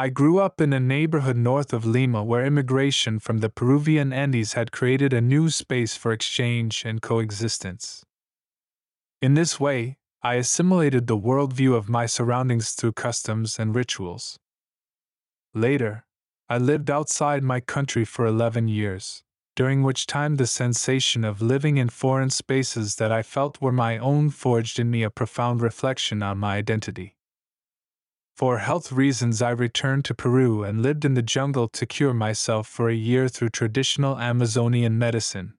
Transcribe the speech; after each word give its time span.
I 0.00 0.08
grew 0.08 0.38
up 0.38 0.62
in 0.62 0.72
a 0.72 0.80
neighborhood 0.80 1.36
north 1.36 1.74
of 1.74 1.84
Lima 1.84 2.24
where 2.24 2.46
immigration 2.46 3.18
from 3.18 3.40
the 3.40 3.50
Peruvian 3.50 4.14
Andes 4.14 4.54
had 4.54 4.72
created 4.72 5.12
a 5.12 5.20
new 5.20 5.50
space 5.50 5.94
for 5.94 6.10
exchange 6.10 6.86
and 6.86 7.02
coexistence. 7.02 8.02
In 9.20 9.34
this 9.34 9.60
way, 9.60 9.98
I 10.22 10.36
assimilated 10.36 11.06
the 11.06 11.18
worldview 11.18 11.74
of 11.74 11.90
my 11.90 12.06
surroundings 12.06 12.70
through 12.70 12.92
customs 12.92 13.58
and 13.58 13.74
rituals. 13.74 14.38
Later, 15.52 16.06
I 16.48 16.56
lived 16.56 16.90
outside 16.90 17.44
my 17.44 17.60
country 17.60 18.06
for 18.06 18.24
11 18.24 18.68
years, 18.68 19.22
during 19.54 19.82
which 19.82 20.06
time 20.06 20.36
the 20.36 20.46
sensation 20.46 21.26
of 21.26 21.42
living 21.42 21.76
in 21.76 21.90
foreign 21.90 22.30
spaces 22.30 22.96
that 22.96 23.12
I 23.12 23.22
felt 23.22 23.60
were 23.60 23.70
my 23.70 23.98
own 23.98 24.30
forged 24.30 24.78
in 24.78 24.90
me 24.90 25.02
a 25.02 25.10
profound 25.10 25.60
reflection 25.60 26.22
on 26.22 26.38
my 26.38 26.56
identity. 26.56 27.16
For 28.40 28.56
health 28.56 28.90
reasons, 28.90 29.42
I 29.42 29.50
returned 29.50 30.06
to 30.06 30.14
Peru 30.14 30.64
and 30.64 30.80
lived 30.80 31.04
in 31.04 31.12
the 31.12 31.20
jungle 31.20 31.68
to 31.68 31.84
cure 31.84 32.14
myself 32.14 32.66
for 32.66 32.88
a 32.88 32.94
year 32.94 33.28
through 33.28 33.50
traditional 33.50 34.18
Amazonian 34.18 34.98
medicine. 34.98 35.58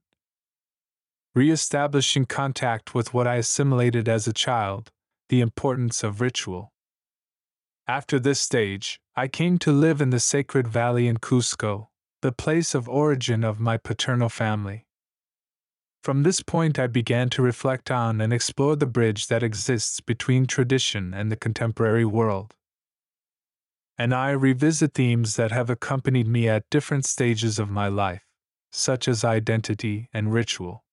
Re 1.36 1.52
establishing 1.52 2.26
contact 2.26 2.96
with 2.96 3.14
what 3.14 3.28
I 3.28 3.36
assimilated 3.36 4.10
as 4.10 4.26
a 4.26 4.34
child, 4.34 4.90
the 5.30 5.42
importance 5.42 6.04
of 6.04 6.22
ritual. 6.22 6.74
After 7.88 8.18
this 8.18 8.40
stage, 8.40 9.00
I 9.16 9.28
came 9.28 9.60
to 9.60 9.72
live 9.72 10.02
in 10.02 10.10
the 10.10 10.20
sacred 10.20 10.68
valley 10.68 11.08
in 11.08 11.18
Cusco, 11.18 11.90
the 12.24 12.32
place 12.32 12.74
of 12.74 12.90
origin 12.90 13.44
of 13.44 13.60
my 13.60 13.78
paternal 13.78 14.30
family. 14.30 14.88
From 16.02 16.24
this 16.24 16.42
point, 16.42 16.80
I 16.80 16.88
began 16.88 17.30
to 17.30 17.44
reflect 17.44 17.92
on 17.92 18.20
and 18.20 18.34
explore 18.34 18.76
the 18.76 18.88
bridge 18.88 19.28
that 19.28 19.44
exists 19.44 20.00
between 20.00 20.48
tradition 20.48 21.14
and 21.14 21.32
the 21.32 21.36
contemporary 21.36 22.06
world 22.06 22.56
and 23.98 24.14
I 24.14 24.32
revisit 24.32 24.94
themes 24.94 25.36
that 25.36 25.52
have 25.52 25.70
accompanied 25.70 26.28
me 26.28 26.48
at 26.48 26.70
different 26.70 27.06
stages 27.06 27.60
of 27.60 27.70
my 27.70 27.88
life, 27.88 28.24
such 28.72 29.08
as 29.08 29.24
identity 29.24 30.10
and 30.14 30.34
ritual. 30.34 30.84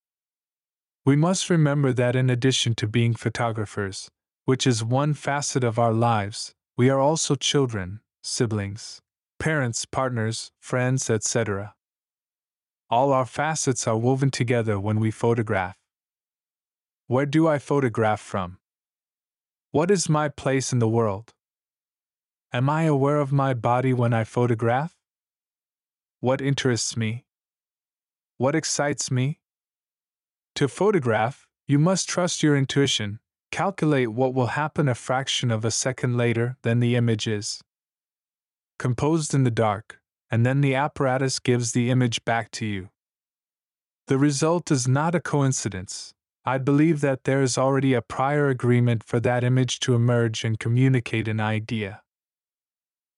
We 1.04 1.16
must 1.16 1.48
remember 1.48 1.92
that 1.94 2.16
in 2.16 2.28
addition 2.28 2.74
to 2.76 2.86
being 2.86 3.14
photographers, 3.14 4.10
which 4.44 4.66
is 4.66 4.84
one 4.84 5.14
facet 5.14 5.64
of 5.64 5.78
our 5.78 5.92
lives, 5.92 6.54
we 6.76 6.90
are 6.90 7.00
also 7.00 7.34
children, 7.34 8.00
siblings, 8.22 9.00
parents, 9.38 9.84
partners, 9.84 10.52
friends, 10.60 11.08
etc. 11.08 11.74
All 12.90 13.12
our 13.12 13.26
facets 13.26 13.86
are 13.86 13.96
woven 13.96 14.30
together 14.30 14.78
when 14.78 15.00
we 15.00 15.10
photograph. 15.10 15.76
Where 17.06 17.26
do 17.26 17.48
I 17.48 17.58
photograph 17.58 18.20
from? 18.20 18.58
What 19.70 19.90
is 19.90 20.08
my 20.08 20.28
place 20.28 20.72
in 20.72 20.78
the 20.78 20.88
world? 20.88 21.32
Am 22.50 22.70
I 22.70 22.84
aware 22.84 23.18
of 23.18 23.30
my 23.30 23.52
body 23.52 23.92
when 23.92 24.14
I 24.14 24.24
photograph? 24.24 24.96
What 26.20 26.40
interests 26.40 26.96
me? 26.96 27.26
What 28.38 28.54
excites 28.54 29.10
me? 29.10 29.40
To 30.54 30.66
photograph, 30.66 31.46
you 31.66 31.78
must 31.78 32.08
trust 32.08 32.42
your 32.42 32.56
intuition, 32.56 33.20
calculate 33.50 34.12
what 34.12 34.32
will 34.32 34.46
happen 34.46 34.88
a 34.88 34.94
fraction 34.94 35.50
of 35.50 35.62
a 35.62 35.70
second 35.70 36.16
later 36.16 36.56
than 36.62 36.80
the 36.80 36.96
image 36.96 37.28
is. 37.28 37.60
Composed 38.78 39.34
in 39.34 39.44
the 39.44 39.50
dark, 39.50 40.00
and 40.30 40.46
then 40.46 40.62
the 40.62 40.74
apparatus 40.74 41.40
gives 41.40 41.72
the 41.72 41.90
image 41.90 42.24
back 42.24 42.50
to 42.52 42.64
you. 42.64 42.88
The 44.06 44.16
result 44.16 44.70
is 44.70 44.88
not 44.88 45.14
a 45.14 45.20
coincidence. 45.20 46.14
I 46.46 46.56
believe 46.56 47.02
that 47.02 47.24
there 47.24 47.42
is 47.42 47.58
already 47.58 47.92
a 47.92 48.00
prior 48.00 48.48
agreement 48.48 49.04
for 49.04 49.20
that 49.20 49.44
image 49.44 49.80
to 49.80 49.94
emerge 49.94 50.44
and 50.44 50.58
communicate 50.58 51.28
an 51.28 51.40
idea. 51.40 52.00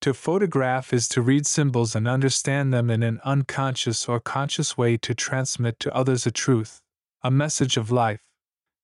To 0.03 0.15
photograph 0.15 0.95
is 0.95 1.09
to 1.11 1.21
read 1.21 1.47
symbols 1.47 1.95
and 1.95 2.09
understand 2.09 2.73
them 2.73 2.89
in 2.89 3.03
an 3.03 3.21
unconscious 3.23 4.09
or 4.09 4.19
conscious 4.19 4.79
way 4.79 4.97
to 4.97 5.15
transmit 5.15 5.79
to 5.81 5.95
others 5.95 6.27
a 6.27 6.31
truth, 6.31 6.81
a 7.23 7.31
message 7.31 7.77
of 7.77 7.91
life. 7.91 8.23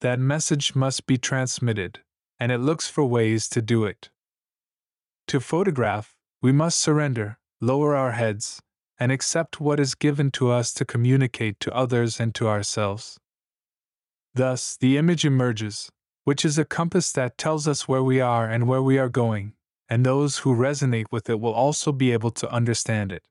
That 0.03 0.21
message 0.21 0.75
must 0.75 1.07
be 1.07 1.17
transmitted, 1.17 2.01
and 2.39 2.53
it 2.53 2.59
looks 2.59 2.87
for 2.87 3.07
ways 3.07 3.49
to 3.49 3.63
do 3.63 3.87
it. 3.87 4.11
To 5.29 5.41
photograph, 5.41 6.15
we 6.43 6.53
must 6.53 6.79
surrender, 6.79 7.39
lower 7.63 7.97
our 7.97 8.13
heads, 8.13 8.61
and 9.01 9.11
accept 9.11 9.59
what 9.59 9.81
is 9.81 9.95
given 9.95 10.31
to 10.33 10.51
us 10.51 10.75
to 10.75 10.85
communicate 10.85 11.61
to 11.61 11.75
others 11.75 12.21
and 12.21 12.35
to 12.35 12.47
ourselves. 12.47 13.19
Thus, 14.35 14.77
the 14.77 14.99
image 14.99 15.25
emerges, 15.25 15.91
which 16.25 16.45
is 16.45 16.59
a 16.59 16.67
compass 16.67 17.11
that 17.13 17.39
tells 17.39 17.67
us 17.67 17.89
where 17.89 18.03
we 18.03 18.21
are 18.21 18.47
and 18.51 18.69
where 18.69 18.83
we 18.83 18.99
are 18.99 19.09
going, 19.09 19.55
and 19.89 20.05
those 20.05 20.39
who 20.39 20.55
resonate 20.55 21.07
with 21.11 21.29
it 21.31 21.41
will 21.41 21.53
also 21.55 21.93
be 21.93 22.13
able 22.13 22.31
to 22.33 22.51
understand 22.51 23.13
it. 23.13 23.23